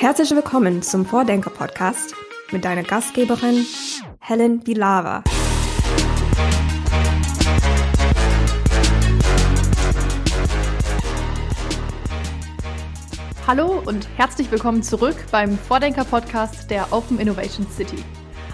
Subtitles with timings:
[0.00, 2.14] Herzlich willkommen zum Vordenker-Podcast
[2.52, 3.66] mit deiner Gastgeberin
[4.18, 5.22] Helen Bilava.
[13.46, 18.02] Hallo und herzlich willkommen zurück beim Vordenker-Podcast der Open Innovation City.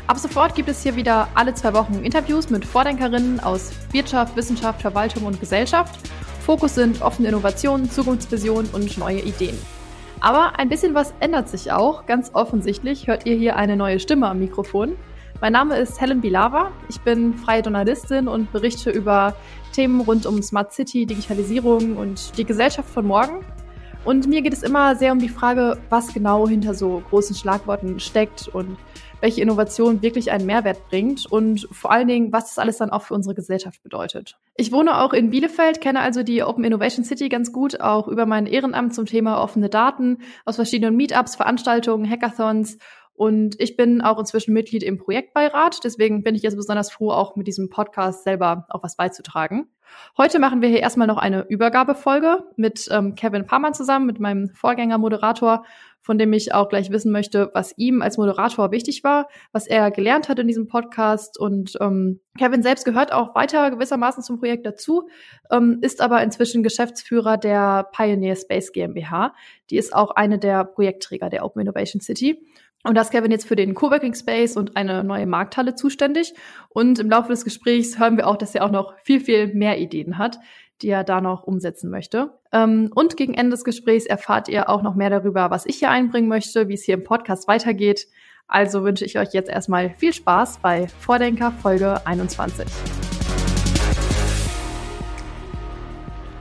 [0.08, 4.82] Ab sofort gibt es hier wieder alle zwei Wochen Interviews mit Vordenkerinnen aus Wirtschaft, Wissenschaft,
[4.82, 5.96] Verwaltung und Gesellschaft.
[6.44, 9.56] Fokus sind offene Innovationen, Zukunftsvisionen und neue Ideen.
[10.26, 12.04] Aber ein bisschen was ändert sich auch.
[12.04, 14.96] Ganz offensichtlich hört ihr hier eine neue Stimme am Mikrofon.
[15.40, 16.72] Mein Name ist Helen Bilava.
[16.88, 19.36] Ich bin freie Journalistin und berichte über
[19.72, 23.44] Themen rund um Smart City, Digitalisierung und die Gesellschaft von morgen.
[24.06, 27.98] Und mir geht es immer sehr um die Frage, was genau hinter so großen Schlagworten
[27.98, 28.76] steckt und
[29.20, 33.02] welche Innovation wirklich einen Mehrwert bringt und vor allen Dingen, was das alles dann auch
[33.02, 34.38] für unsere Gesellschaft bedeutet.
[34.56, 38.26] Ich wohne auch in Bielefeld, kenne also die Open Innovation City ganz gut, auch über
[38.26, 42.78] mein Ehrenamt zum Thema offene Daten aus verschiedenen Meetups, Veranstaltungen, Hackathons
[43.16, 45.84] und ich bin auch inzwischen Mitglied im Projektbeirat.
[45.84, 49.68] Deswegen bin ich jetzt besonders froh, auch mit diesem Podcast selber auch was beizutragen.
[50.18, 54.50] Heute machen wir hier erstmal noch eine Übergabefolge mit ähm, Kevin Parmann zusammen, mit meinem
[54.50, 55.64] Vorgängermoderator
[56.06, 59.90] von dem ich auch gleich wissen möchte, was ihm als Moderator wichtig war, was er
[59.90, 61.36] gelernt hat in diesem Podcast.
[61.36, 65.08] Und ähm, Kevin selbst gehört auch weiter gewissermaßen zum Projekt dazu,
[65.50, 69.34] ähm, ist aber inzwischen Geschäftsführer der Pioneer Space GmbH.
[69.68, 72.40] Die ist auch eine der Projektträger der Open Innovation City.
[72.84, 76.34] Und da ist Kevin jetzt für den Coworking Space und eine neue Markthalle zuständig.
[76.68, 79.78] Und im Laufe des Gesprächs hören wir auch, dass er auch noch viel, viel mehr
[79.78, 80.38] Ideen hat,
[80.82, 82.32] die er da noch umsetzen möchte.
[82.52, 85.90] Ähm, und gegen Ende des Gesprächs erfahrt ihr auch noch mehr darüber, was ich hier
[85.90, 88.06] einbringen möchte, wie es hier im Podcast weitergeht.
[88.46, 92.66] Also wünsche ich euch jetzt erstmal viel Spaß bei Vordenker Folge 21.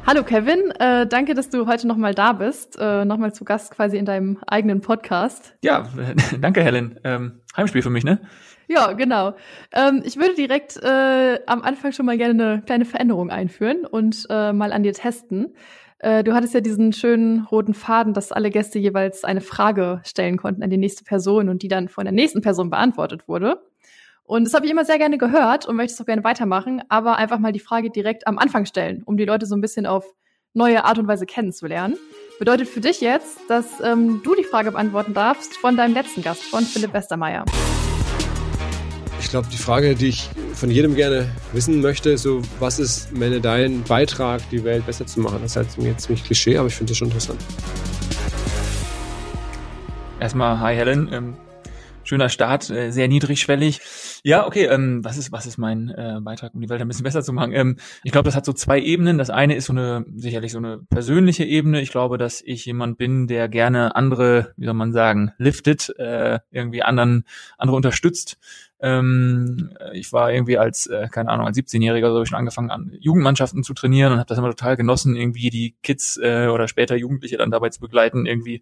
[0.07, 3.97] Hallo Kevin, äh, danke, dass du heute nochmal da bist, äh, nochmal zu Gast quasi
[3.97, 5.55] in deinem eigenen Podcast.
[5.63, 5.89] Ja,
[6.39, 6.99] danke Helen.
[7.03, 8.21] Ähm, Heimspiel für mich, ne?
[8.67, 9.33] Ja, genau.
[9.73, 14.27] Ähm, ich würde direkt äh, am Anfang schon mal gerne eine kleine Veränderung einführen und
[14.29, 15.55] äh, mal an dir testen.
[15.97, 20.37] Äh, du hattest ja diesen schönen roten Faden, dass alle Gäste jeweils eine Frage stellen
[20.37, 23.59] konnten an die nächste Person und die dann von der nächsten Person beantwortet wurde.
[24.27, 27.17] Und das habe ich immer sehr gerne gehört und möchte es auch gerne weitermachen, aber
[27.17, 30.03] einfach mal die Frage direkt am Anfang stellen, um die Leute so ein bisschen auf
[30.55, 31.95] neue Art und Weise kennenzulernen.
[32.39, 36.41] Bedeutet für dich jetzt, dass ähm, du die Frage beantworten darfst von deinem letzten Gast,
[36.41, 37.45] von Philipp Westermeier.
[39.19, 43.41] Ich glaube, die Frage, die ich von jedem gerne wissen möchte, so was ist, meine
[43.41, 45.37] dein Beitrag, die Welt besser zu machen?
[45.43, 47.39] Das ist halt mir ziemlich Klischee, aber ich finde das schon interessant.
[50.19, 51.13] Erstmal, hi Helen.
[51.13, 51.37] Ähm,
[52.03, 53.81] schöner Start, äh, sehr niedrigschwellig.
[54.27, 57.03] Ja, okay, ähm, was ist, was ist mein äh, Beitrag, um die Welt ein bisschen
[57.03, 57.53] besser zu machen?
[57.53, 59.19] Ähm, ich glaube, das hat so zwei Ebenen.
[59.19, 61.79] Das eine ist so eine, sicherlich so eine persönliche Ebene.
[61.79, 66.39] Ich glaube, dass ich jemand bin, der gerne andere, wie soll man sagen, liftet, äh,
[66.49, 67.25] irgendwie anderen,
[67.59, 68.39] andere unterstützt.
[68.79, 72.71] Ähm, ich war irgendwie als, äh, keine Ahnung, als 17-Jähriger so habe ich schon angefangen
[72.71, 76.67] an Jugendmannschaften zu trainieren und habe das immer total genossen, irgendwie die Kids äh, oder
[76.67, 78.61] später Jugendliche dann dabei zu begleiten, irgendwie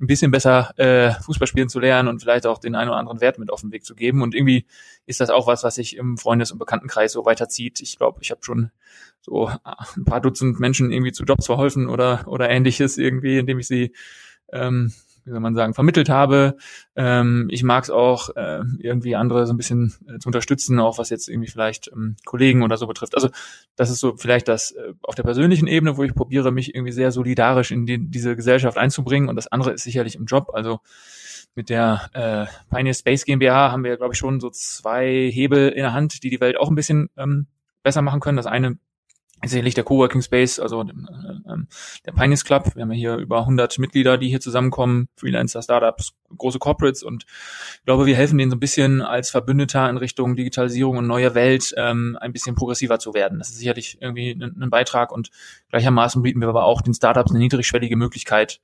[0.00, 3.20] ein bisschen besser äh, Fußball spielen zu lernen und vielleicht auch den einen oder anderen
[3.20, 4.22] Wert mit auf den Weg zu geben.
[4.22, 4.64] Und irgendwie
[5.06, 7.80] ist das auch was, was sich im Freundes- und Bekanntenkreis so weiterzieht.
[7.80, 8.70] Ich glaube, ich habe schon
[9.20, 9.50] so
[9.96, 13.92] ein paar Dutzend Menschen irgendwie zu Jobs verholfen oder oder ähnliches irgendwie, indem ich sie
[14.52, 14.92] ähm,
[15.28, 16.56] wie soll man sagen, vermittelt habe.
[16.96, 20.98] Ähm, ich mag es auch, äh, irgendwie andere so ein bisschen äh, zu unterstützen, auch
[20.98, 23.14] was jetzt irgendwie vielleicht ähm, Kollegen oder so betrifft.
[23.14, 23.28] Also
[23.76, 26.92] das ist so vielleicht das äh, auf der persönlichen Ebene, wo ich probiere, mich irgendwie
[26.92, 29.28] sehr solidarisch in die, diese Gesellschaft einzubringen.
[29.28, 30.50] Und das andere ist sicherlich im Job.
[30.54, 30.80] Also
[31.54, 35.82] mit der äh, Pioneer Space GmbH haben wir, glaube ich, schon so zwei Hebel in
[35.82, 37.46] der Hand, die die Welt auch ein bisschen ähm,
[37.82, 38.36] besser machen können.
[38.36, 38.78] Das eine
[39.44, 40.86] sicherlich der Coworking Space, also äh,
[41.50, 41.68] ähm,
[42.04, 42.74] der Pioneers Club.
[42.74, 47.24] Wir haben ja hier über 100 Mitglieder, die hier zusammenkommen, Freelancer, Startups, große Corporates und
[47.76, 51.34] ich glaube, wir helfen denen so ein bisschen als Verbündeter in Richtung Digitalisierung und neue
[51.34, 53.38] Welt ähm, ein bisschen progressiver zu werden.
[53.38, 55.30] Das ist sicherlich irgendwie ein, ein Beitrag und
[55.70, 58.60] gleichermaßen bieten wir aber auch den Startups eine niedrigschwellige Möglichkeit,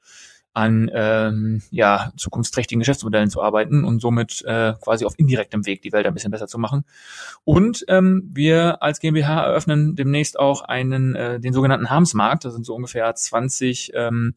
[0.55, 5.93] an ähm, ja, zukunftsträchtigen Geschäftsmodellen zu arbeiten und somit äh, quasi auf indirektem Weg die
[5.93, 6.85] Welt ein bisschen besser zu machen.
[7.43, 12.45] Und ähm, wir als GmbH eröffnen demnächst auch einen, äh, den sogenannten Harmsmarkt.
[12.45, 14.35] Das sind so ungefähr 20 ähm,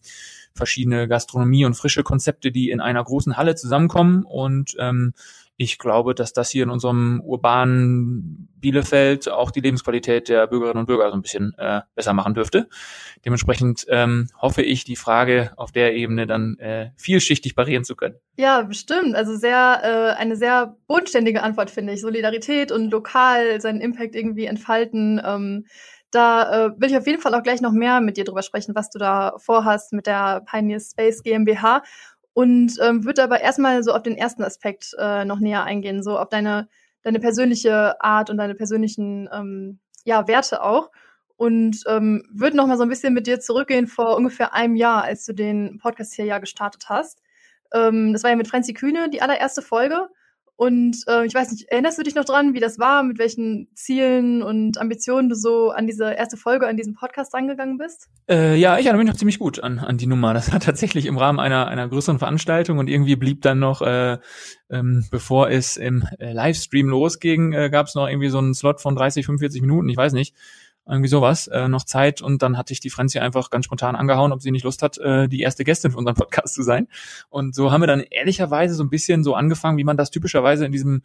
[0.56, 5.14] verschiedene Gastronomie und frische Konzepte, die in einer großen Halle zusammenkommen und ähm,
[5.60, 10.86] ich glaube, dass das hier in unserem urbanen Bielefeld auch die Lebensqualität der Bürgerinnen und
[10.86, 12.70] Bürger so ein bisschen äh, besser machen dürfte.
[13.26, 18.16] Dementsprechend ähm, hoffe ich, die Frage auf der Ebene dann äh, vielschichtig parieren zu können.
[18.38, 19.16] Ja, bestimmt.
[19.16, 22.02] Also sehr äh, eine sehr bodenständige Antwort finde ich.
[22.02, 25.20] Solidarität und lokal seinen Impact irgendwie entfalten.
[25.26, 25.66] Ähm,
[26.12, 28.76] da äh, will ich auf jeden Fall auch gleich noch mehr mit dir drüber sprechen,
[28.76, 31.82] was du da vorhast mit der Pioneer Space GmbH.
[32.38, 36.20] Und ähm, würde aber erstmal so auf den ersten Aspekt äh, noch näher eingehen, so
[36.20, 36.70] auf deine,
[37.02, 40.92] deine persönliche Art und deine persönlichen ähm, ja, Werte auch.
[41.36, 45.04] Und ähm, würde noch mal so ein bisschen mit dir zurückgehen vor ungefähr einem Jahr,
[45.04, 47.24] als du den Podcast hier ja gestartet hast.
[47.74, 50.08] Ähm, das war ja mit Franzi Kühne, die allererste Folge.
[50.58, 53.68] Und äh, ich weiß nicht, erinnerst du dich noch dran, wie das war, mit welchen
[53.76, 58.10] Zielen und Ambitionen du so an diese erste Folge, an diesen Podcast rangegangen bist?
[58.28, 60.34] Äh, ja, ich erinnere mich noch ziemlich gut an, an die Nummer.
[60.34, 64.18] Das war tatsächlich im Rahmen einer, einer größeren Veranstaltung und irgendwie blieb dann noch, äh,
[64.72, 68.82] ähm, bevor es im äh, Livestream losging, äh, gab es noch irgendwie so einen Slot
[68.82, 70.34] von 30, 45 Minuten, ich weiß nicht
[70.88, 74.32] irgendwie sowas, äh, noch Zeit und dann hatte ich die Franzi einfach ganz spontan angehauen,
[74.32, 76.88] ob sie nicht Lust hat, äh, die erste Gästin für unseren Podcast zu sein.
[77.30, 80.66] Und so haben wir dann ehrlicherweise so ein bisschen so angefangen, wie man das typischerweise
[80.66, 81.04] in diesem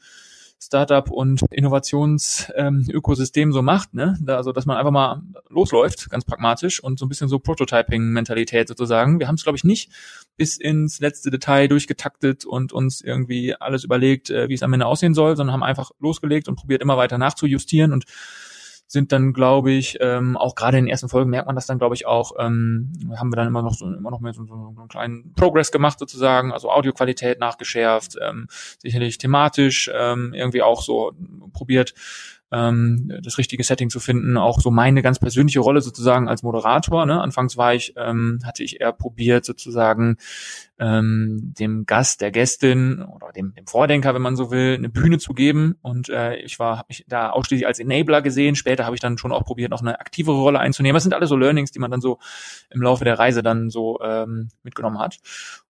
[0.64, 4.16] Startup und Innovationsökosystem ähm, so macht, ne?
[4.22, 8.68] Da, also dass man einfach mal losläuft, ganz pragmatisch und so ein bisschen so Prototyping-Mentalität
[8.68, 9.18] sozusagen.
[9.18, 9.90] Wir haben es, glaube ich, nicht
[10.36, 14.86] bis ins letzte Detail durchgetaktet und uns irgendwie alles überlegt, äh, wie es am Ende
[14.86, 18.04] aussehen soll, sondern haben einfach losgelegt und probiert immer weiter nachzujustieren und
[18.92, 21.78] sind dann, glaube ich, ähm, auch gerade in den ersten Folgen merkt man das dann,
[21.78, 24.74] glaube ich, auch, ähm, haben wir dann immer noch so, immer noch mehr so, so,
[24.76, 31.12] einen kleinen Progress gemacht sozusagen, also Audioqualität nachgeschärft, ähm, sicherlich thematisch ähm, irgendwie auch so
[31.54, 31.94] probiert,
[32.52, 37.06] ähm, das richtige Setting zu finden, auch so meine ganz persönliche Rolle sozusagen als Moderator.
[37.06, 37.20] Ne?
[37.20, 40.16] Anfangs war ich, ähm, hatte ich eher probiert sozusagen
[40.78, 45.18] ähm, dem Gast, der Gästin oder dem, dem Vordenker, wenn man so will, eine Bühne
[45.18, 45.76] zu geben.
[45.80, 48.54] Und äh, ich war, habe mich da ausschließlich als Enabler gesehen.
[48.54, 50.94] Später habe ich dann schon auch probiert, noch eine aktivere Rolle einzunehmen.
[50.94, 52.18] Das sind alles so Learnings, die man dann so
[52.70, 55.18] im Laufe der Reise dann so ähm, mitgenommen hat.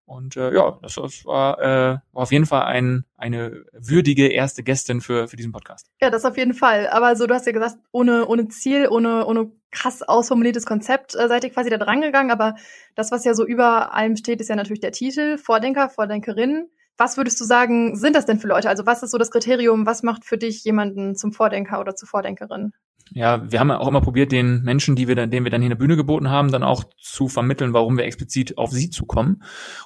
[0.05, 4.63] Und äh, ja, das, das war, äh, war auf jeden Fall ein, eine würdige erste
[4.63, 5.87] Gästin für, für diesen Podcast.
[6.01, 6.87] Ja, das auf jeden Fall.
[6.89, 11.27] Aber so, du hast ja gesagt, ohne, ohne Ziel, ohne, ohne krass ausformuliertes Konzept äh,
[11.27, 12.31] seid ihr quasi da dran gegangen.
[12.31, 12.55] Aber
[12.95, 16.69] das, was ja so über allem steht, ist ja natürlich der Titel, Vordenker, Vordenkerin.
[16.97, 18.69] Was würdest du sagen, sind das denn für Leute?
[18.69, 22.07] Also was ist so das Kriterium, was macht für dich jemanden zum Vordenker oder zur
[22.07, 22.73] Vordenkerin?
[23.13, 25.67] Ja, wir haben auch immer probiert, den Menschen, die wir dann, denen wir dann hier
[25.67, 29.43] eine Bühne geboten haben, dann auch zu vermitteln, warum wir explizit auf sie zukommen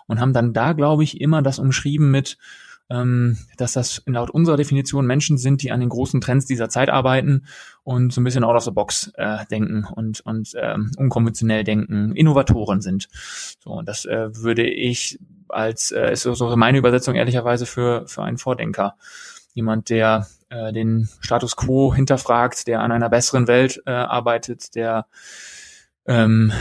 [0.07, 2.37] und haben dann da, glaube ich, immer das umschrieben mit,
[2.89, 6.89] ähm, dass das laut unserer Definition Menschen sind, die an den großen Trends dieser Zeit
[6.89, 7.45] arbeiten
[7.83, 12.15] und so ein bisschen out of the box äh, denken und und ähm, unkonventionell denken,
[12.15, 13.09] Innovatoren sind.
[13.61, 15.19] So, und das äh, würde ich
[15.49, 18.95] als äh, ist so meine Übersetzung ehrlicherweise für für einen Vordenker,
[19.53, 25.07] jemand, der äh, den Status quo hinterfragt, der an einer besseren Welt äh, arbeitet, der
[26.05, 26.53] ähm,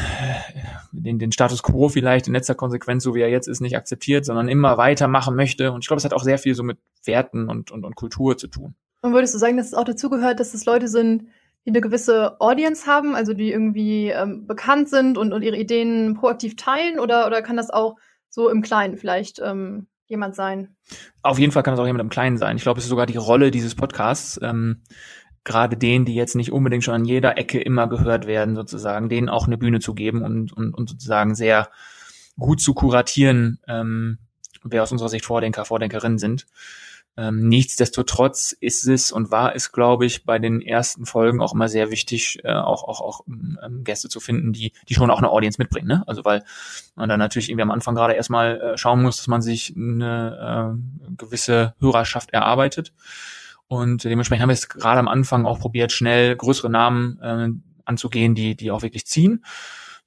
[0.91, 4.25] den, den Status quo vielleicht in letzter Konsequenz, so wie er jetzt ist, nicht akzeptiert,
[4.25, 5.71] sondern immer weitermachen möchte.
[5.73, 8.37] Und ich glaube, es hat auch sehr viel so mit Werten und, und, und Kultur
[8.37, 8.75] zu tun.
[9.03, 11.29] Und würdest du sagen, dass es auch dazu gehört, dass es Leute sind,
[11.65, 16.15] die eine gewisse Audience haben, also die irgendwie ähm, bekannt sind und, und ihre Ideen
[16.15, 16.99] proaktiv teilen?
[16.99, 17.97] Oder, oder kann das auch
[18.29, 20.77] so im Kleinen vielleicht ähm, jemand sein.
[21.23, 22.57] Auf jeden Fall kann es auch jemand im Kleinen sein.
[22.57, 24.83] Ich glaube, es ist sogar die Rolle dieses Podcasts, ähm,
[25.45, 29.29] gerade denen, die jetzt nicht unbedingt schon an jeder Ecke immer gehört werden, sozusagen, denen
[29.29, 31.71] auch eine Bühne zu geben und, und, und sozusagen sehr
[32.39, 34.19] gut zu kuratieren, ähm,
[34.63, 36.47] wer aus unserer Sicht Vordenker, Vordenkerinnen sind.
[37.19, 41.69] Ähm, nichtsdestotrotz ist es und war es, glaube ich, bei den ersten Folgen auch immer
[41.69, 45.31] sehr wichtig, äh, auch, auch, auch ähm, Gäste zu finden, die, die schon auch eine
[45.31, 45.89] Audience mitbringen.
[45.89, 46.05] Ne?
[46.07, 46.45] Also weil
[46.95, 50.77] man dann natürlich irgendwie am Anfang gerade erstmal äh, schauen muss, dass man sich eine
[50.77, 52.93] äh, gewisse Hörerschaft erarbeitet.
[53.67, 57.49] Und dementsprechend haben wir es gerade am Anfang auch probiert, schnell größere Namen äh,
[57.87, 59.43] anzugehen, die, die auch wirklich ziehen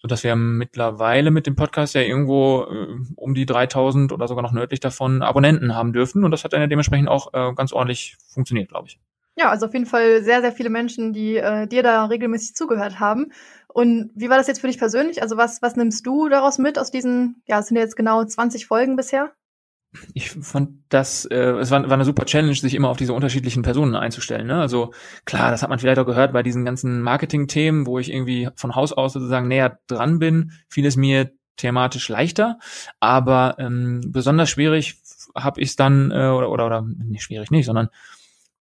[0.01, 4.41] so dass wir mittlerweile mit dem Podcast ja irgendwo äh, um die 3000 oder sogar
[4.41, 8.17] noch nördlich davon Abonnenten haben dürfen und das hat dann dementsprechend auch äh, ganz ordentlich
[8.33, 8.99] funktioniert, glaube ich.
[9.37, 12.99] Ja, also auf jeden Fall sehr, sehr viele Menschen, die äh, dir da regelmäßig zugehört
[12.99, 13.31] haben.
[13.69, 15.21] Und wie war das jetzt für dich persönlich?
[15.21, 18.21] Also was, was nimmst du daraus mit aus diesen, ja, es sind ja jetzt genau
[18.23, 19.31] 20 Folgen bisher?
[20.13, 23.63] Ich fand das, äh, es war, war eine super Challenge, sich immer auf diese unterschiedlichen
[23.63, 24.45] Personen einzustellen.
[24.47, 24.59] Ne?
[24.59, 24.93] Also
[25.25, 28.75] klar, das hat man vielleicht auch gehört bei diesen ganzen Marketing-Themen, wo ich irgendwie von
[28.75, 32.57] Haus aus sozusagen näher dran bin, fiel es mir thematisch leichter,
[32.99, 35.01] aber ähm, besonders schwierig
[35.35, 37.89] habe ich es dann, äh, oder, oder, oder nicht schwierig nicht, sondern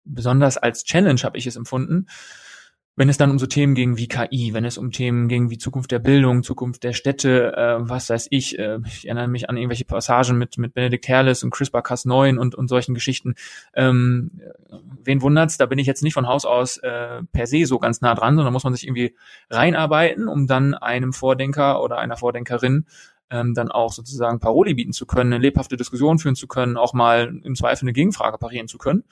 [0.04, 2.08] besonders als Challenge habe ich es empfunden,
[2.98, 5.60] wenn es dann um so Themen ging wie KI, wenn es um Themen ging wie
[5.60, 9.56] Zukunft der Bildung, Zukunft der Städte, äh, was weiß ich, äh, ich erinnere mich an
[9.56, 13.36] irgendwelche Passagen mit, mit Benedikt Herles und CRISPR-Cas9 und, und solchen Geschichten.
[13.76, 14.42] Ähm,
[15.04, 18.02] wen wundert's, da bin ich jetzt nicht von Haus aus äh, per se so ganz
[18.02, 19.16] nah dran, sondern muss man sich irgendwie
[19.52, 22.88] reinarbeiten, um dann einem Vordenker oder einer Vordenkerin
[23.30, 26.94] ähm, dann auch sozusagen Paroli bieten zu können, eine lebhafte Diskussion führen zu können, auch
[26.94, 29.04] mal im Zweifel eine Gegenfrage parieren zu können.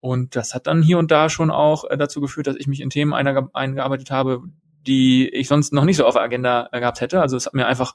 [0.00, 2.80] Und das hat dann hier und da schon auch äh, dazu geführt, dass ich mich
[2.80, 4.42] in Themen eingearbeitet habe,
[4.86, 7.20] die ich sonst noch nicht so auf der Agenda äh, gehabt hätte.
[7.20, 7.94] Also es hat mir einfach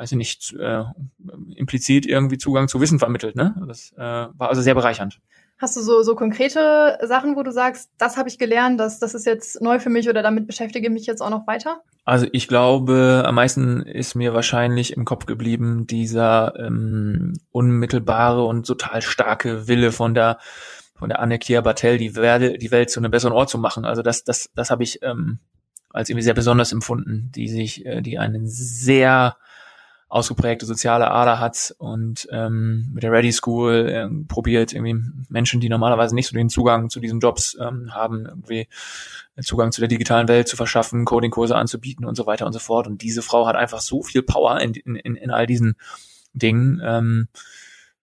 [0.00, 0.84] weiß ich nicht, äh,
[1.56, 3.36] implizit irgendwie Zugang zu Wissen vermittelt.
[3.36, 3.54] Ne?
[3.66, 5.20] Das äh, war also sehr bereichernd.
[5.60, 9.12] Hast du so, so konkrete Sachen, wo du sagst, das habe ich gelernt, das, das
[9.12, 11.82] ist jetzt neu für mich oder damit beschäftige ich mich jetzt auch noch weiter?
[12.06, 18.66] Also ich glaube, am meisten ist mir wahrscheinlich im Kopf geblieben dieser ähm, unmittelbare und
[18.66, 20.38] total starke Wille von der
[20.98, 23.86] von der Annekia Bartel, die, Werde, die Welt zu einem besseren Ort zu machen.
[23.86, 25.38] Also das, das, das habe ich ähm,
[25.88, 29.36] als irgendwie sehr besonders empfunden, die sich, äh, die einen sehr
[30.10, 34.96] ausgeprägte soziale Ader hat und ähm, mit der Ready School äh, probiert irgendwie
[35.28, 38.66] Menschen, die normalerweise nicht so den Zugang zu diesen Jobs ähm, haben, irgendwie
[39.40, 42.88] Zugang zu der digitalen Welt zu verschaffen, Coding-Kurse anzubieten und so weiter und so fort.
[42.88, 45.76] Und diese Frau hat einfach so viel Power in, in, in all diesen
[46.32, 47.28] Dingen, ähm,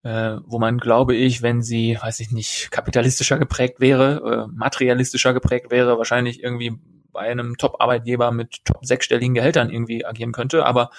[0.03, 5.33] äh, wo man, glaube ich, wenn sie, weiß ich nicht, kapitalistischer geprägt wäre, äh, materialistischer
[5.33, 6.79] geprägt wäre, wahrscheinlich irgendwie
[7.17, 10.91] bei einem Top-Arbeitgeber mit top sechsstelligen Gehältern irgendwie agieren könnte, aber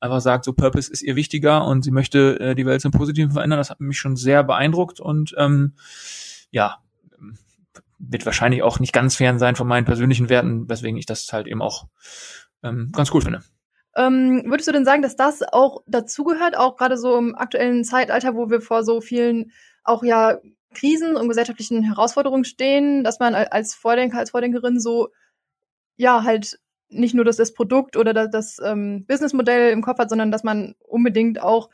[0.00, 3.30] einfach sagt, so Purpose ist ihr wichtiger und sie möchte äh, die Welt zum Positiven
[3.30, 3.58] verändern.
[3.58, 5.74] Das hat mich schon sehr beeindruckt und ähm,
[6.50, 6.78] ja,
[8.00, 11.46] wird wahrscheinlich auch nicht ganz fern sein von meinen persönlichen Werten, weswegen ich das halt
[11.46, 11.86] eben auch
[12.64, 13.42] ähm, ganz cool finde.
[13.94, 18.34] Ähm, würdest du denn sagen, dass das auch dazugehört, auch gerade so im aktuellen Zeitalter,
[18.34, 19.52] wo wir vor so vielen
[19.84, 20.38] auch ja
[20.74, 25.08] Krisen und gesellschaftlichen Herausforderungen stehen, dass man als Vordenker, als Vordenkerin so
[26.00, 30.10] ja halt nicht nur das, das Produkt oder das, das ähm, Businessmodell im Kopf hat,
[30.10, 31.70] sondern dass man unbedingt auch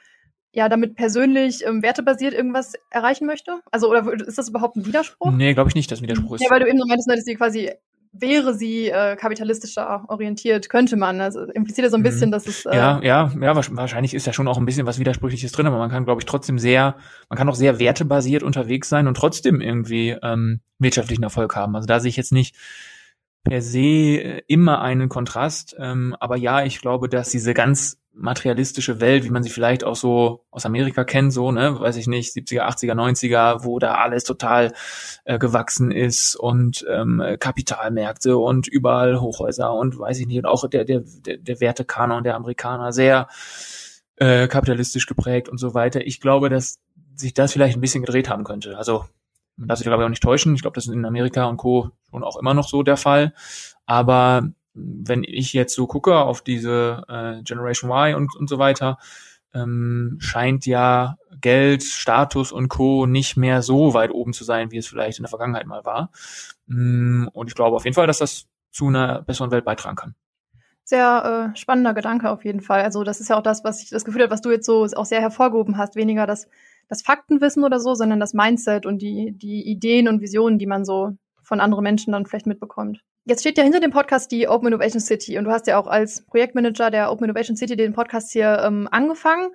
[0.52, 3.60] ja damit persönlich ähm, wertebasiert irgendwas erreichen möchte?
[3.70, 5.30] Also oder ist das überhaupt ein Widerspruch?
[5.30, 6.42] Nee, glaube ich nicht, dass ein Widerspruch ist.
[6.42, 7.70] Ja, weil du eben so meintest, dass sie quasi
[8.20, 11.20] wäre sie äh, kapitalistischer orientiert, könnte man.
[11.20, 12.04] Also impliziert ja so ein mhm.
[12.04, 12.66] bisschen, dass es.
[12.66, 15.78] Äh ja, ja, ja, wahrscheinlich ist ja schon auch ein bisschen was Widersprüchliches drin, aber
[15.78, 16.96] man kann, glaube ich, trotzdem sehr,
[17.28, 21.76] man kann auch sehr wertebasiert unterwegs sein und trotzdem irgendwie ähm, wirtschaftlichen Erfolg haben.
[21.76, 22.54] Also da sehe ich jetzt nicht
[23.48, 25.76] per se äh, immer einen Kontrast.
[25.78, 29.94] Ähm, aber ja, ich glaube, dass diese ganz materialistische Welt, wie man sie vielleicht auch
[29.94, 34.24] so aus Amerika kennt, so, ne, weiß ich nicht, 70er, 80er, 90er, wo da alles
[34.24, 34.72] total
[35.24, 40.66] äh, gewachsen ist und ähm, Kapitalmärkte und überall Hochhäuser und weiß ich nicht, und auch
[40.66, 43.28] der, der, der, der Wertekanon der Amerikaner sehr
[44.16, 46.06] äh, kapitalistisch geprägt und so weiter.
[46.06, 46.78] Ich glaube, dass
[47.14, 48.78] sich das vielleicht ein bisschen gedreht haben könnte.
[48.78, 49.04] Also
[49.56, 50.54] man darf sich glaube ich auch nicht täuschen.
[50.54, 51.90] Ich glaube, das ist in Amerika und Co.
[52.10, 53.32] schon auch immer noch so der Fall.
[53.86, 58.98] Aber wenn ich jetzt so gucke auf diese äh, Generation Y und, und so weiter,
[59.54, 63.06] ähm, scheint ja Geld, Status und Co.
[63.06, 66.10] nicht mehr so weit oben zu sein, wie es vielleicht in der Vergangenheit mal war.
[66.66, 70.14] Mm, und ich glaube auf jeden Fall, dass das zu einer besseren Welt beitragen kann.
[70.84, 72.82] Sehr äh, spannender Gedanke auf jeden Fall.
[72.82, 74.84] Also das ist ja auch das, was ich das Gefühl habe, was du jetzt so
[74.84, 75.96] auch sehr hervorgehoben hast.
[75.96, 76.48] Weniger das
[76.88, 80.84] das Faktenwissen oder so, sondern das Mindset und die, die Ideen und Visionen, die man
[80.84, 81.12] so
[81.42, 83.00] von anderen Menschen dann vielleicht mitbekommt.
[83.24, 85.88] Jetzt steht ja hinter dem Podcast die Open Innovation City und du hast ja auch
[85.88, 89.48] als Projektmanager der Open Innovation City den Podcast hier ähm, angefangen.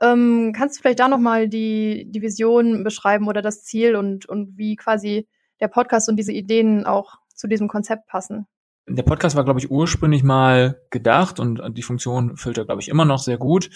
[0.00, 4.58] Ähm, kannst du vielleicht da nochmal die, die Vision beschreiben oder das Ziel und, und
[4.58, 5.28] wie quasi
[5.60, 8.46] der Podcast und diese Ideen auch zu diesem Konzept passen?
[8.88, 12.88] Der Podcast war, glaube ich, ursprünglich mal gedacht und die Funktion füllt er, glaube ich,
[12.88, 13.70] immer noch sehr gut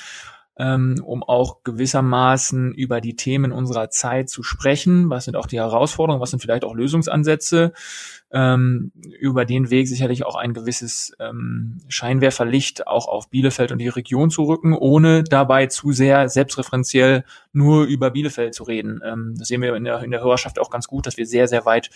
[0.58, 5.10] ähm, um auch gewissermaßen über die Themen unserer Zeit zu sprechen.
[5.10, 6.22] Was sind auch die Herausforderungen?
[6.22, 7.72] Was sind vielleicht auch Lösungsansätze?
[8.32, 13.88] Ähm, über den Weg sicherlich auch ein gewisses ähm, Scheinwerferlicht auch auf Bielefeld und die
[13.88, 19.00] Region zu rücken, ohne dabei zu sehr selbstreferenziell nur über Bielefeld zu reden.
[19.04, 21.48] Ähm, das sehen wir in der, in der Hörerschaft auch ganz gut, dass wir sehr,
[21.48, 21.90] sehr weit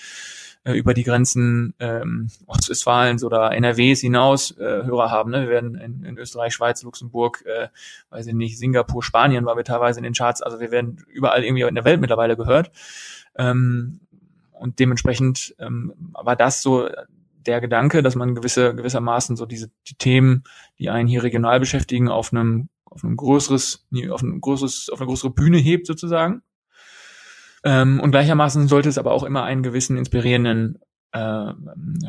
[0.64, 5.30] äh, über die Grenzen ähm, Ostwestfalens oder NRWs hinaus äh, Hörer haben.
[5.30, 5.42] Ne?
[5.42, 7.68] Wir werden in, in Österreich, Schweiz, Luxemburg, äh,
[8.10, 10.42] weiß ich nicht, Singapur, Spanien war wir teilweise in den Charts.
[10.42, 12.70] Also wir werden überall irgendwie in der Welt mittlerweile gehört.
[13.36, 14.00] Ähm,
[14.52, 16.88] und dementsprechend ähm, war das so
[17.46, 20.44] der Gedanke, dass man gewisse gewissermaßen so diese die Themen,
[20.78, 25.06] die einen hier regional beschäftigen, auf einem auf einem größeres, auf ein größeres, auf eine
[25.06, 26.42] größere Bühne hebt sozusagen.
[27.62, 30.78] Ähm, und gleichermaßen sollte es aber auch immer einen gewissen inspirierenden
[31.12, 31.52] äh,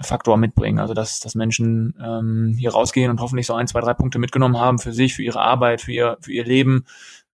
[0.03, 0.79] Faktor mitbringen.
[0.79, 4.59] Also dass, dass Menschen ähm, hier rausgehen und hoffentlich so ein, zwei, drei Punkte mitgenommen
[4.59, 6.85] haben für sich, für ihre Arbeit, für ihr, für ihr Leben.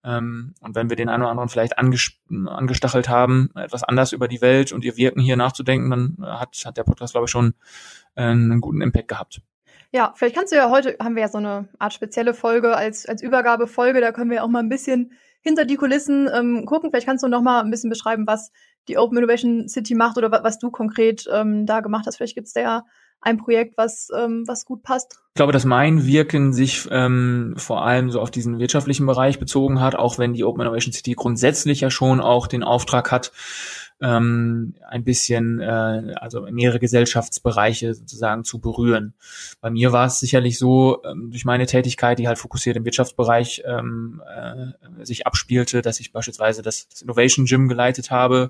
[0.04, 4.42] Ähm, und wenn wir den einen oder anderen vielleicht angestachelt haben, etwas anders über die
[4.42, 7.54] Welt und ihr Wirken hier nachzudenken, dann hat, hat der Podcast, glaube ich, schon
[8.16, 9.42] äh, einen guten Impact gehabt.
[9.92, 13.06] Ja, vielleicht kannst du ja heute, haben wir ja so eine Art spezielle Folge als,
[13.06, 15.14] als Übergabefolge, da können wir auch mal ein bisschen
[15.48, 16.92] hinter die Kulissen ähm, gucken.
[16.92, 18.52] Vielleicht kannst du noch mal ein bisschen beschreiben, was
[18.88, 22.18] die Open Innovation City macht oder was du konkret ähm, da gemacht hast.
[22.18, 22.86] Vielleicht gibt's da ja
[23.22, 25.20] ein Projekt, was, ähm, was gut passt?
[25.34, 29.82] Ich glaube, dass mein Wirken sich ähm, vor allem so auf diesen wirtschaftlichen Bereich bezogen
[29.82, 33.32] hat, auch wenn die Open Innovation City grundsätzlich ja schon auch den Auftrag hat,
[34.00, 39.14] ähm, ein bisschen, äh, also mehrere Gesellschaftsbereiche sozusagen zu berühren.
[39.60, 43.64] Bei mir war es sicherlich so, ähm, durch meine Tätigkeit, die halt fokussiert im Wirtschaftsbereich
[43.66, 48.50] ähm, äh, sich abspielte, dass ich beispielsweise das, das Innovation Gym geleitet habe,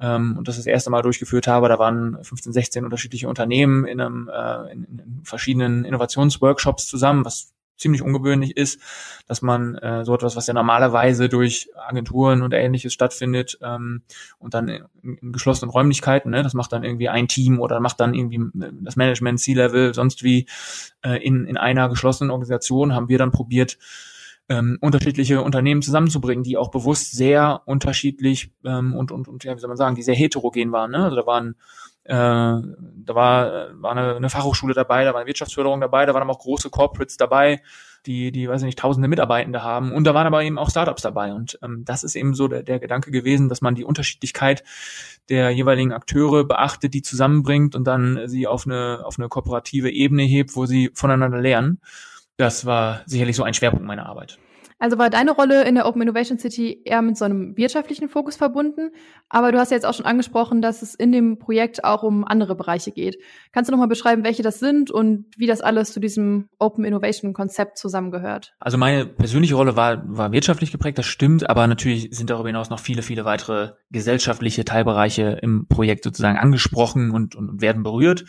[0.00, 1.68] ähm, und das das erste Mal durchgeführt habe.
[1.68, 7.54] Da waren 15, 16 unterschiedliche Unternehmen in, einem, äh, in, in verschiedenen Innovationsworkshops zusammen, was
[7.76, 8.80] ziemlich ungewöhnlich ist,
[9.26, 14.02] dass man äh, so etwas, was ja normalerweise durch Agenturen und ähnliches stattfindet ähm,
[14.38, 18.00] und dann in, in geschlossenen Räumlichkeiten, ne, das macht dann irgendwie ein Team oder macht
[18.00, 20.46] dann irgendwie äh, das Management, C-Level, sonst wie
[21.02, 23.76] äh, in, in einer geschlossenen Organisation haben wir dann probiert,
[24.48, 29.60] ähm, unterschiedliche Unternehmen zusammenzubringen, die auch bewusst sehr unterschiedlich ähm, und, und, und ja, wie
[29.60, 30.90] soll man sagen, die sehr heterogen waren.
[30.90, 30.98] Ne?
[30.98, 31.56] Also da waren
[32.04, 36.22] äh, da war, war eine, eine Fachhochschule dabei, da war eine Wirtschaftsförderung dabei, da waren
[36.22, 37.62] aber auch große Corporates dabei,
[38.04, 39.90] die, die, weiß ich nicht, tausende Mitarbeitende haben.
[39.90, 41.32] Und da waren aber eben auch Startups dabei.
[41.32, 44.62] Und ähm, das ist eben so der, der Gedanke gewesen, dass man die Unterschiedlichkeit
[45.30, 50.24] der jeweiligen Akteure beachtet, die zusammenbringt und dann sie auf eine, auf eine kooperative Ebene
[50.24, 51.80] hebt, wo sie voneinander lernen.
[52.36, 54.38] Das war sicherlich so ein Schwerpunkt meiner Arbeit.
[54.80, 58.36] Also war deine Rolle in der Open Innovation City eher mit so einem wirtschaftlichen Fokus
[58.36, 58.90] verbunden,
[59.28, 62.24] aber du hast ja jetzt auch schon angesprochen, dass es in dem Projekt auch um
[62.24, 63.16] andere Bereiche geht.
[63.52, 67.32] Kannst du nochmal beschreiben, welche das sind und wie das alles zu diesem Open Innovation
[67.32, 68.54] Konzept zusammengehört?
[68.58, 72.68] Also meine persönliche Rolle war, war wirtschaftlich geprägt, das stimmt, aber natürlich sind darüber hinaus
[72.68, 78.24] noch viele, viele weitere gesellschaftliche Teilbereiche im Projekt sozusagen angesprochen und, und werden berührt.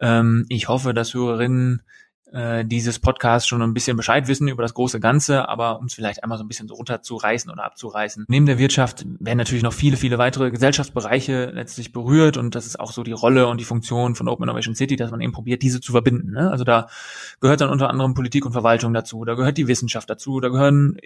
[0.00, 1.82] Ähm, ich hoffe, dass Hörerinnen
[2.34, 5.94] äh, dieses Podcast schon ein bisschen Bescheid wissen über das große Ganze, aber um es
[5.94, 8.24] vielleicht einmal so ein bisschen so runterzureißen oder abzureißen.
[8.28, 12.80] Neben der Wirtschaft werden natürlich noch viele, viele weitere Gesellschaftsbereiche letztlich berührt und das ist
[12.80, 15.62] auch so die Rolle und die Funktion von Open Innovation City, dass man eben probiert,
[15.62, 16.32] diese zu verbinden.
[16.32, 16.50] Ne?
[16.50, 16.88] Also da
[17.40, 20.96] gehört dann unter anderem Politik und Verwaltung dazu, da gehört die Wissenschaft dazu, da gehören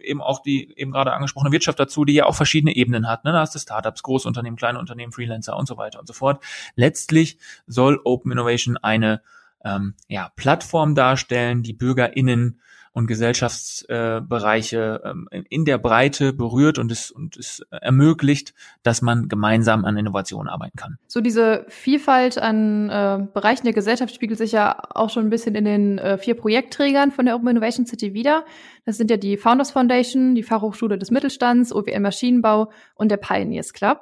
[0.00, 3.24] eben auch die eben gerade angesprochene Wirtschaft dazu, die ja auch verschiedene Ebenen hat.
[3.24, 3.32] Ne?
[3.32, 6.42] Da hast du Startups, Großunternehmen, kleine Unternehmen, Freelancer und so weiter und so fort.
[6.76, 9.20] Letztlich soll Open Innovation eine
[9.64, 12.60] ähm, ja, Plattform darstellen, die BürgerInnen
[12.98, 19.28] und Gesellschaftsbereiche äh, ähm, in der Breite berührt und es, und es ermöglicht, dass man
[19.28, 20.98] gemeinsam an Innovationen arbeiten kann.
[21.06, 25.54] So diese Vielfalt an äh, Bereichen der Gesellschaft spiegelt sich ja auch schon ein bisschen
[25.54, 28.44] in den äh, vier Projektträgern von der Open Innovation City wieder.
[28.84, 33.72] Das sind ja die Founders Foundation, die Fachhochschule des Mittelstands, OWL Maschinenbau und der Pioneers
[33.72, 34.00] Club.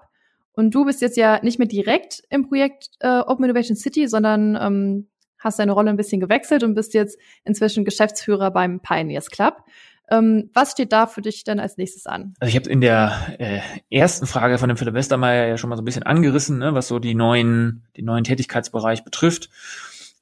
[0.53, 4.57] Und du bist jetzt ja nicht mehr direkt im Projekt äh, Open Innovation City, sondern
[4.59, 5.09] ähm,
[5.46, 9.62] hast deine Rolle ein bisschen gewechselt und bist jetzt inzwischen Geschäftsführer beim Pioneers Club.
[10.09, 12.35] Ähm, was steht da für dich denn als nächstes an?
[12.38, 15.76] Also ich habe in der äh, ersten Frage von dem Philipp Westermeier ja schon mal
[15.76, 19.50] so ein bisschen angerissen, ne, was so die neuen, den neuen Tätigkeitsbereich betrifft.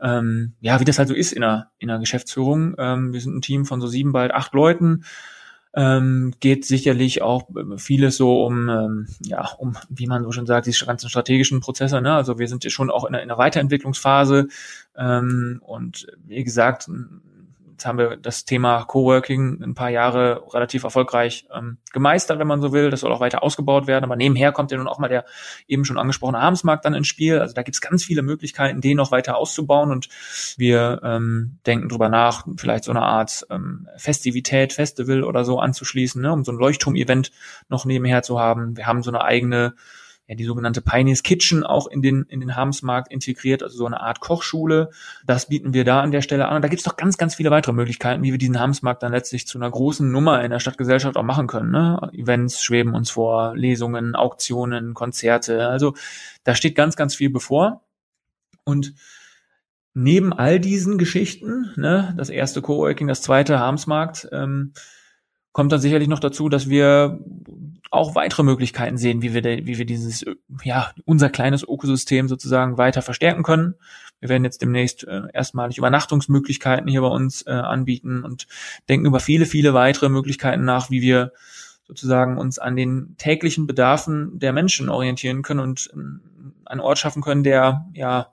[0.00, 2.74] Ähm, ja, wie das halt so ist in der, in der Geschäftsführung.
[2.78, 5.04] Ähm, wir sind ein Team von so sieben, bald acht Leuten
[5.76, 10.66] ähm, geht sicherlich auch vieles so um, ähm, ja, um, wie man so schon sagt,
[10.66, 12.00] die ganzen strategischen Prozesse.
[12.00, 12.14] Ne?
[12.14, 14.48] Also wir sind ja schon auch in einer, in einer Weiterentwicklungsphase
[14.96, 16.88] ähm, und wie gesagt,
[17.74, 22.62] Jetzt haben wir das Thema Coworking ein paar Jahre relativ erfolgreich ähm, gemeistert, wenn man
[22.62, 22.88] so will.
[22.88, 24.04] Das soll auch weiter ausgebaut werden.
[24.04, 25.24] Aber nebenher kommt ja nun auch mal der
[25.66, 27.40] eben schon angesprochene Abendsmarkt dann ins Spiel.
[27.40, 29.90] Also da gibt es ganz viele Möglichkeiten, den noch weiter auszubauen.
[29.90, 30.08] Und
[30.56, 36.22] wir ähm, denken drüber nach, vielleicht so eine Art ähm, Festivität, Festival oder so anzuschließen,
[36.22, 37.32] ne, um so ein Leuchtturm-Event
[37.68, 38.76] noch nebenher zu haben.
[38.76, 39.74] Wir haben so eine eigene
[40.26, 44.00] ja, die sogenannte Pioneers Kitchen auch in den, in den Harmsmarkt integriert, also so eine
[44.00, 44.90] Art Kochschule.
[45.26, 46.56] Das bieten wir da an der Stelle an.
[46.56, 49.12] Und da gibt es doch ganz, ganz viele weitere Möglichkeiten, wie wir diesen Harmsmarkt dann
[49.12, 51.70] letztlich zu einer großen Nummer in der Stadtgesellschaft auch machen können.
[51.70, 52.10] Ne?
[52.12, 55.68] Events schweben uns vor, Lesungen, Auktionen, Konzerte.
[55.68, 55.94] Also
[56.42, 57.82] da steht ganz, ganz viel bevor.
[58.64, 58.94] Und
[59.92, 64.72] neben all diesen Geschichten, ne, das erste Coworking, das zweite Harmsmarkt, ähm,
[65.52, 67.20] kommt dann sicherlich noch dazu, dass wir
[67.94, 70.24] auch weitere Möglichkeiten sehen, wie wir, de, wie wir dieses,
[70.62, 73.74] ja, unser kleines Ökosystem sozusagen weiter verstärken können.
[74.20, 78.46] Wir werden jetzt demnächst äh, erstmalig Übernachtungsmöglichkeiten hier bei uns äh, anbieten und
[78.88, 81.32] denken über viele, viele weitere Möglichkeiten nach, wie wir
[81.86, 85.98] sozusagen uns an den täglichen Bedarfen der Menschen orientieren können und äh,
[86.66, 88.32] einen Ort schaffen können, der ja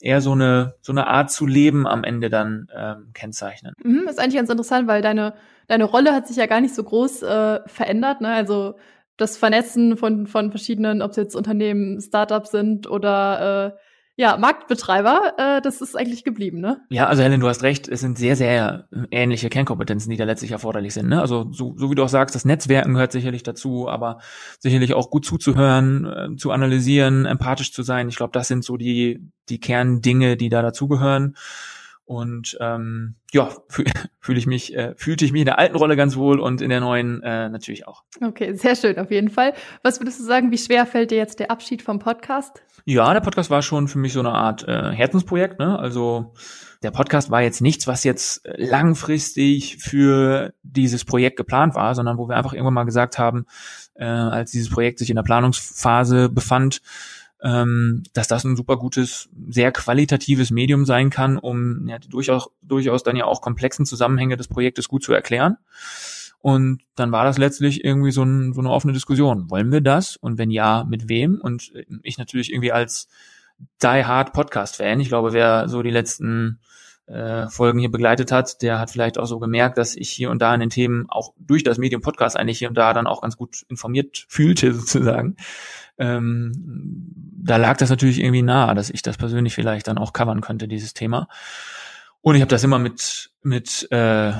[0.00, 3.74] eher so eine so eine Art zu leben am Ende dann ähm, kennzeichnen.
[3.82, 5.34] Mhm, ist eigentlich ganz interessant, weil deine
[5.68, 8.20] deine Rolle hat sich ja gar nicht so groß äh, verändert.
[8.20, 8.28] Ne?
[8.28, 8.74] Also
[9.16, 13.78] das Vernetzen von von verschiedenen, ob es jetzt Unternehmen, Startups sind oder äh,
[14.16, 16.82] ja, Marktbetreiber, äh, das ist eigentlich geblieben, ne?
[16.90, 20.50] Ja, also Helen, du hast recht, es sind sehr, sehr ähnliche Kernkompetenzen, die da letztlich
[20.50, 21.08] erforderlich sind.
[21.08, 21.20] Ne?
[21.20, 24.18] Also so, so wie du auch sagst, das Netzwerken gehört sicherlich dazu, aber
[24.58, 28.08] sicherlich auch gut zuzuhören, äh, zu analysieren, empathisch zu sein.
[28.10, 31.34] Ich glaube, das sind so die, die Kerndinge, die da dazugehören.
[32.04, 35.96] Und ähm, ja, fühle fühl ich mich, äh, fühlte ich mich in der alten Rolle
[35.96, 38.02] ganz wohl und in der neuen äh, natürlich auch.
[38.20, 39.54] Okay, sehr schön auf jeden Fall.
[39.82, 42.62] Was würdest du sagen, wie schwer fällt dir jetzt der Abschied vom Podcast?
[42.84, 45.58] Ja, der Podcast war schon für mich so eine Art äh, Herzensprojekt.
[45.58, 45.78] Ne?
[45.78, 46.34] Also
[46.82, 52.28] der Podcast war jetzt nichts, was jetzt langfristig für dieses Projekt geplant war, sondern wo
[52.28, 53.46] wir einfach irgendwann mal gesagt haben,
[53.94, 56.82] äh, als dieses Projekt sich in der Planungsphase befand,
[57.42, 63.02] ähm, dass das ein super gutes, sehr qualitatives Medium sein kann, um ja, durchaus, durchaus
[63.02, 65.56] dann ja auch komplexen Zusammenhänge des Projektes gut zu erklären.
[66.38, 69.50] Und dann war das letztlich irgendwie so, ein, so eine offene Diskussion.
[69.50, 70.16] Wollen wir das?
[70.16, 71.40] Und wenn ja, mit wem?
[71.40, 73.08] Und ich natürlich irgendwie als
[73.82, 76.60] Die Hard Podcast-Fan, ich glaube, wer so die letzten
[77.12, 80.40] äh, Folgen hier begleitet hat, der hat vielleicht auch so gemerkt, dass ich hier und
[80.40, 83.20] da in den Themen auch durch das Medium Podcast eigentlich hier und da dann auch
[83.22, 85.36] ganz gut informiert fühlte sozusagen
[85.98, 86.52] ähm,
[87.44, 90.68] da lag das natürlich irgendwie nahe, dass ich das persönlich vielleicht dann auch covern könnte,
[90.68, 91.28] dieses Thema.
[92.20, 94.32] Und ich habe das immer mit mit äh,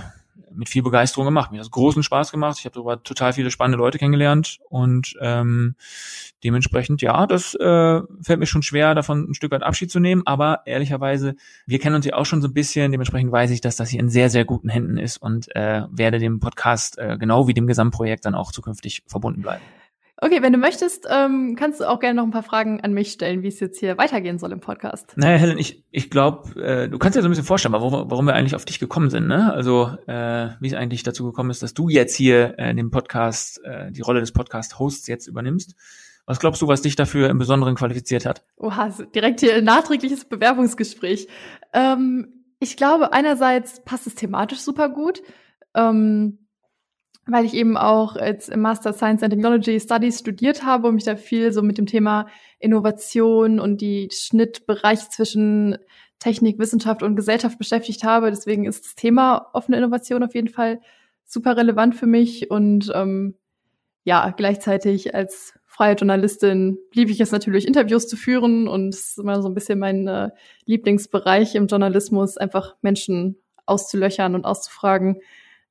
[0.54, 1.52] mit viel Begeisterung gemacht.
[1.52, 2.58] Mir hat großen Spaß gemacht.
[2.58, 5.76] Ich habe darüber total viele spannende Leute kennengelernt und ähm,
[6.44, 10.22] dementsprechend, ja, das äh, fällt mir schon schwer, davon ein Stück weit Abschied zu nehmen.
[10.26, 11.34] Aber ehrlicherweise,
[11.66, 12.92] wir kennen uns ja auch schon so ein bisschen.
[12.92, 16.18] Dementsprechend weiß ich, dass das hier in sehr, sehr guten Händen ist und äh, werde
[16.18, 19.62] dem Podcast äh, genau wie dem Gesamtprojekt dann auch zukünftig verbunden bleiben.
[20.24, 23.10] Okay, wenn du möchtest, ähm, kannst du auch gerne noch ein paar Fragen an mich
[23.10, 25.14] stellen, wie es jetzt hier weitergehen soll im Podcast.
[25.16, 28.26] Naja, Helen, ich, ich glaube, äh, du kannst dir so ein bisschen vorstellen, warum, warum
[28.26, 29.26] wir eigentlich auf dich gekommen sind.
[29.26, 29.52] Ne?
[29.52, 33.64] Also äh, wie es eigentlich dazu gekommen ist, dass du jetzt hier äh, den Podcast,
[33.64, 35.74] äh, die Rolle des Podcast-Hosts jetzt übernimmst.
[36.24, 38.44] Was glaubst du, was dich dafür im Besonderen qualifiziert hat?
[38.58, 41.26] Oha, direkt hier ein nachträgliches Bewerbungsgespräch.
[41.72, 45.20] Ähm, ich glaube, einerseits passt es thematisch super gut.
[45.74, 46.38] Ähm,
[47.26, 51.04] weil ich eben auch jetzt im Master Science and Technology Studies studiert habe und mich
[51.04, 52.26] da viel so mit dem Thema
[52.58, 55.78] Innovation und die Schnittbereiche zwischen
[56.18, 58.30] Technik, Wissenschaft und Gesellschaft beschäftigt habe.
[58.30, 60.80] Deswegen ist das Thema offene Innovation auf jeden Fall
[61.24, 63.36] super relevant für mich und ähm,
[64.04, 69.18] ja, gleichzeitig als freie Journalistin liebe ich es natürlich, Interviews zu führen und es ist
[69.18, 70.30] immer so ein bisschen mein äh,
[70.66, 75.20] Lieblingsbereich im Journalismus, einfach Menschen auszulöchern und auszufragen,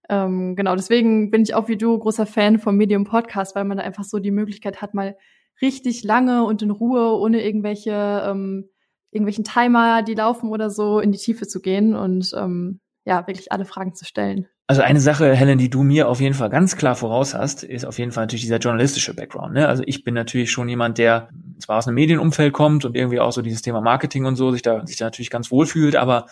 [0.09, 3.77] ähm, genau, deswegen bin ich auch wie du großer Fan vom Medium Podcast, weil man
[3.77, 5.15] da einfach so die Möglichkeit hat, mal
[5.61, 8.69] richtig lange und in Ruhe, ohne irgendwelche ähm,
[9.11, 13.51] irgendwelchen Timer, die laufen oder so, in die Tiefe zu gehen und ähm, ja, wirklich
[13.51, 14.47] alle Fragen zu stellen.
[14.67, 17.85] Also eine Sache, Helen, die du mir auf jeden Fall ganz klar voraus hast, ist
[17.85, 19.53] auf jeden Fall natürlich dieser journalistische Background.
[19.53, 19.67] Ne?
[19.67, 21.29] Also ich bin natürlich schon jemand, der
[21.61, 24.61] zwar aus einem Medienumfeld kommt und irgendwie auch so dieses Thema Marketing und so sich
[24.61, 26.27] da, sich da natürlich ganz wohl fühlt, aber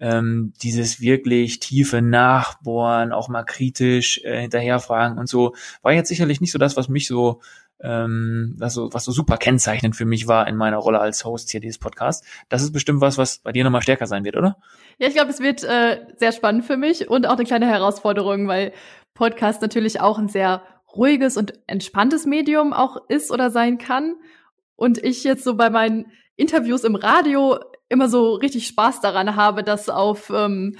[0.00, 6.40] ähm, dieses wirklich tiefe Nachbohren, auch mal kritisch äh, hinterherfragen und so, war jetzt sicherlich
[6.40, 7.40] nicht so das, was mich so
[7.80, 11.50] ähm, was so, was so super kennzeichnend für mich war in meiner Rolle als Host
[11.50, 12.26] hier dieses Podcasts.
[12.48, 14.56] Das ist bestimmt was, was bei dir nochmal stärker sein wird, oder?
[14.98, 18.48] Ja, ich glaube, es wird äh, sehr spannend für mich und auch eine kleine Herausforderung,
[18.48, 18.72] weil
[19.12, 20.62] Podcast natürlich auch ein sehr
[20.94, 24.14] ruhiges und entspanntes Medium auch ist oder sein kann.
[24.76, 26.06] Und ich jetzt so bei meinen
[26.36, 27.58] Interviews im Radio
[27.88, 30.76] immer so richtig Spaß daran habe, das auf, ähm,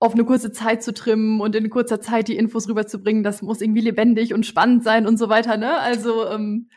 [0.00, 3.22] auf eine kurze Zeit zu trimmen und in kurzer Zeit die Infos rüberzubringen.
[3.22, 5.56] Das muss irgendwie lebendig und spannend sein und so weiter.
[5.56, 5.78] Ne?
[5.78, 6.68] Also ähm,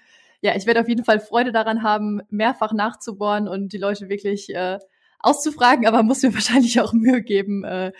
[0.41, 4.54] ja, ich werde auf jeden Fall Freude daran haben, mehrfach nachzubohren und die Leute wirklich
[4.54, 4.78] äh,
[5.28, 7.92] auszufragen, aber muss mir wahrscheinlich auch Mühe geben, äh,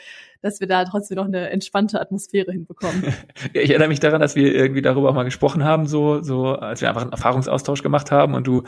[0.42, 3.14] dass wir da trotzdem noch eine entspannte Atmosphäre hinbekommen.
[3.54, 6.82] ich erinnere mich daran, dass wir irgendwie darüber auch mal gesprochen haben, so, so, als
[6.82, 8.64] wir einfach einen Erfahrungsaustausch gemacht haben und du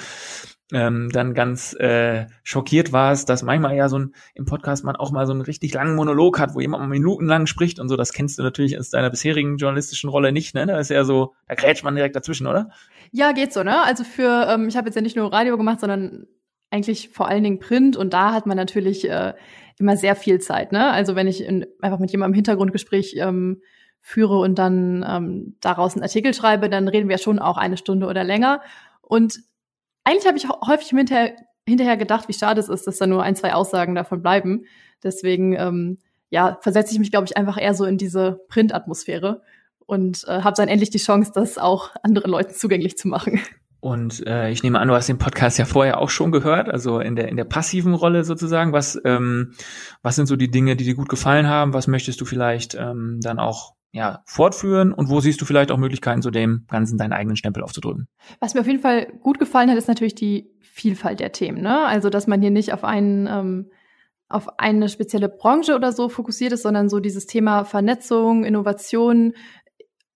[0.72, 5.12] ähm, dann ganz äh, schockiert warst, dass manchmal ja so ein im Podcast man auch
[5.12, 7.96] mal so einen richtig langen Monolog hat, wo jemand mal minutenlang spricht und so.
[7.96, 10.68] Das kennst du natürlich aus deiner bisherigen journalistischen Rolle nicht, ne?
[10.68, 12.70] Da ist ja so, da grätscht man direkt dazwischen, oder?
[13.12, 13.84] Ja, geht so, ne?
[13.84, 16.28] Also für, ähm, ich habe jetzt ja nicht nur Radio gemacht, sondern
[16.72, 19.34] eigentlich vor allen Dingen Print und da hat man natürlich äh,
[19.80, 20.92] immer sehr viel Zeit, ne?
[20.92, 23.62] Also wenn ich in, einfach mit jemandem im Hintergrundgespräch ähm,
[24.02, 28.08] führe und dann ähm, daraus einen Artikel schreibe, dann reden wir schon auch eine Stunde
[28.08, 28.62] oder länger.
[29.02, 29.40] Und
[30.04, 31.36] eigentlich habe ich häufig hinterher,
[31.68, 34.66] hinterher gedacht, wie schade es ist, dass da nur ein, zwei Aussagen davon bleiben.
[35.04, 35.98] Deswegen, ähm,
[36.30, 39.42] ja, versetze ich mich, glaube ich, einfach eher so in diese Print-Atmosphäre
[39.86, 43.40] und äh, habe dann endlich die Chance, das auch anderen Leuten zugänglich zu machen.
[43.82, 47.00] Und äh, ich nehme an, du hast den Podcast ja vorher auch schon gehört, also
[47.00, 48.74] in der in der passiven Rolle sozusagen.
[48.74, 49.54] Was ähm,
[50.02, 51.74] was sind so die Dinge, die dir gut gefallen haben?
[51.74, 55.78] Was möchtest du vielleicht ähm, dann auch ja, fortführen und wo siehst du vielleicht auch
[55.78, 58.08] Möglichkeiten, so dem Ganzen deinen eigenen Stempel aufzudrücken?
[58.40, 61.62] Was mir auf jeden Fall gut gefallen hat, ist natürlich die Vielfalt der Themen.
[61.62, 61.86] Ne?
[61.86, 63.72] Also, dass man hier nicht auf einen ähm,
[64.30, 69.34] auf eine spezielle Branche oder so fokussiert ist, sondern so dieses Thema Vernetzung, Innovation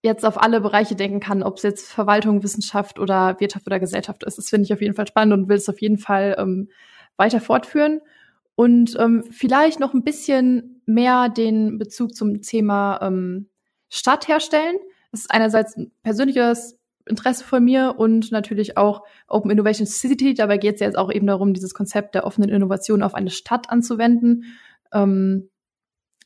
[0.04, 4.24] jetzt auf alle Bereiche denken kann, ob es jetzt Verwaltung, Wissenschaft oder Wirtschaft oder Gesellschaft
[4.24, 4.38] ist.
[4.38, 6.70] Das finde ich auf jeden Fall spannend und will es auf jeden Fall ähm,
[7.16, 8.02] weiter fortführen.
[8.56, 13.50] Und ähm, vielleicht noch ein bisschen mehr den Bezug zum Thema ähm,
[13.89, 14.76] Stadt herstellen.
[15.12, 20.34] Das ist einerseits ein persönliches Interesse von mir und natürlich auch Open Innovation City.
[20.34, 23.30] Dabei geht es ja jetzt auch eben darum, dieses Konzept der offenen Innovation auf eine
[23.30, 24.46] Stadt anzuwenden.
[24.94, 25.50] Ähm,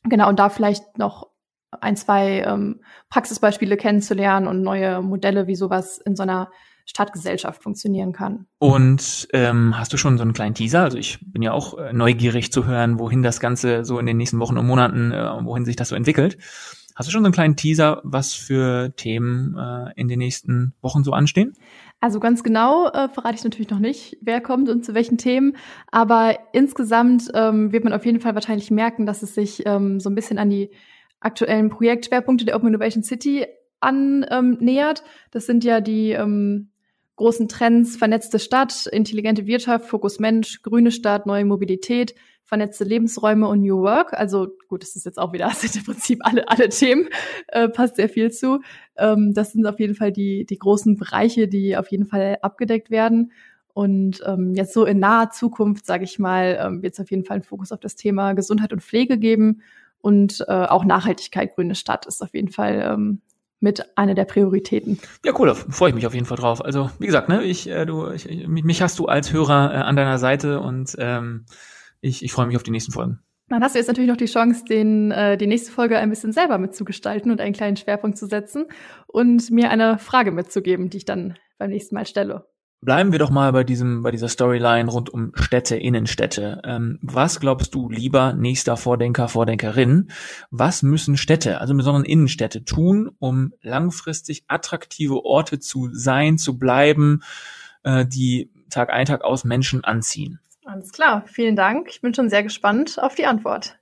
[0.04, 1.28] genau, und da vielleicht noch
[1.80, 6.50] ein, zwei ähm, Praxisbeispiele kennenzulernen und neue Modelle, wie sowas in so einer
[6.86, 8.46] Stadtgesellschaft funktionieren kann.
[8.58, 10.82] Und ähm, hast du schon so einen kleinen Teaser?
[10.82, 14.16] Also ich bin ja auch äh, neugierig zu hören, wohin das Ganze so in den
[14.16, 16.38] nächsten Wochen und Monaten, äh, wohin sich das so entwickelt.
[16.96, 21.04] Hast du schon so einen kleinen Teaser, was für Themen äh, in den nächsten Wochen
[21.04, 21.52] so anstehen?
[22.00, 25.56] Also ganz genau äh, verrate ich natürlich noch nicht, wer kommt und zu welchen Themen.
[25.92, 30.08] Aber insgesamt ähm, wird man auf jeden Fall wahrscheinlich merken, dass es sich ähm, so
[30.08, 30.70] ein bisschen an die
[31.20, 33.46] aktuellen Projektschwerpunkte der Open Innovation City
[33.80, 35.00] annähert.
[35.00, 36.70] Ähm, das sind ja die ähm,
[37.16, 43.60] großen Trends vernetzte Stadt, intelligente Wirtschaft, Fokus Mensch, grüne Stadt, neue Mobilität, vernetzte Lebensräume und
[43.60, 44.14] New Work.
[44.14, 47.08] Also gut, das ist jetzt auch wieder, das sind im Prinzip alle, alle Themen,
[47.48, 48.60] äh, passt sehr viel zu.
[48.96, 52.90] Ähm, das sind auf jeden Fall die, die großen Bereiche, die auf jeden Fall abgedeckt
[52.90, 53.32] werden.
[53.74, 57.24] Und ähm, jetzt so in naher Zukunft, sage ich mal, ähm, wird es auf jeden
[57.24, 59.62] Fall einen Fokus auf das Thema Gesundheit und Pflege geben.
[60.00, 63.20] Und äh, auch Nachhaltigkeit, grüne Stadt ist auf jeden Fall ähm,
[63.60, 65.00] mit einer der Prioritäten.
[65.24, 66.64] Ja, cool, da freue ich mich auf jeden Fall drauf.
[66.64, 69.96] Also, wie gesagt, ne, ich, äh, du, ich, mich hast du als Hörer äh, an
[69.96, 71.46] deiner Seite und ähm,
[72.00, 73.20] ich, ich freue mich auf die nächsten Folgen.
[73.48, 76.32] Dann hast du jetzt natürlich noch die Chance, den, äh, die nächste Folge ein bisschen
[76.32, 78.66] selber mitzugestalten und einen kleinen Schwerpunkt zu setzen
[79.06, 82.46] und mir eine Frage mitzugeben, die ich dann beim nächsten Mal stelle.
[82.80, 86.62] Bleiben wir doch mal bei diesem, bei dieser Storyline rund um Städte, Innenstädte.
[86.64, 90.12] Ähm, was glaubst du, lieber nächster Vordenker, Vordenkerin?
[90.52, 97.22] Was müssen Städte, also besonders Innenstädte, tun, um langfristig attraktive Orte zu sein, zu bleiben,
[97.82, 100.38] äh, die Tag ein, Tag aus Menschen anziehen?
[100.68, 101.88] Alles klar, vielen Dank.
[101.88, 103.78] Ich bin schon sehr gespannt auf die Antwort.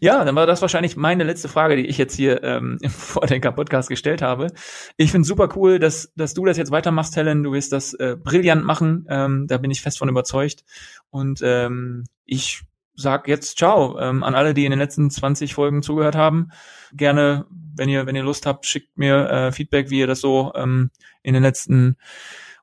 [0.00, 3.90] Ja, dann war das wahrscheinlich meine letzte Frage, die ich jetzt hier ähm, im Vordenker-Podcast
[3.90, 4.46] gestellt habe.
[4.96, 7.42] Ich finde super cool, dass, dass du das jetzt weitermachst, Helen.
[7.42, 9.04] Du wirst das äh, brillant machen.
[9.10, 10.64] Ähm, da bin ich fest von überzeugt.
[11.10, 12.62] Und ähm, ich
[12.94, 16.52] sag jetzt Ciao ähm, an alle, die in den letzten 20 Folgen zugehört haben.
[16.94, 17.44] Gerne,
[17.76, 20.90] wenn ihr, wenn ihr Lust habt, schickt mir äh, Feedback, wie ihr das so ähm,
[21.22, 21.98] in den letzten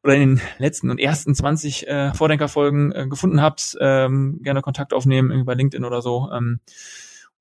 [0.08, 4.94] oder in den letzten und ersten 20 äh, Vordenkerfolgen äh, gefunden habt, ähm, gerne Kontakt
[4.94, 6.30] aufnehmen, irgendwie bei LinkedIn oder so.
[6.32, 6.62] Ähm,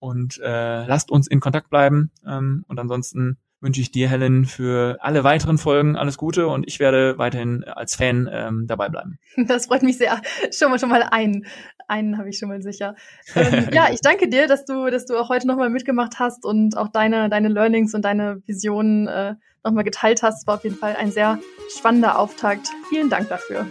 [0.00, 2.10] und äh, lasst uns in Kontakt bleiben.
[2.26, 6.80] Ähm, und ansonsten wünsche ich dir, Helen, für alle weiteren Folgen alles Gute und ich
[6.80, 9.20] werde weiterhin als Fan ähm, dabei bleiben.
[9.46, 10.20] Das freut mich sehr.
[10.50, 11.46] Schon mal schon mal einen,
[11.86, 12.96] einen habe ich schon mal sicher.
[13.36, 16.76] Ähm, ja, ich danke dir, dass du, dass du auch heute nochmal mitgemacht hast und
[16.76, 20.46] auch deine, deine Learnings und deine Visionen äh, nochmal geteilt hast.
[20.46, 21.38] War auf jeden Fall ein sehr
[21.76, 22.68] spannender Auftakt.
[22.88, 23.70] Vielen Dank dafür.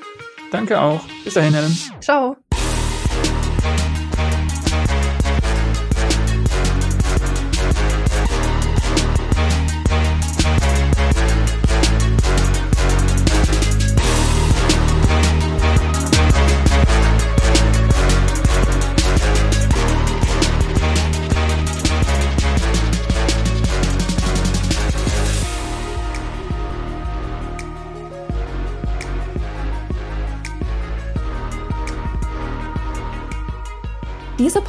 [0.52, 1.02] Danke auch.
[1.24, 1.76] Bis dahin, Helen.
[2.02, 2.38] Ciao.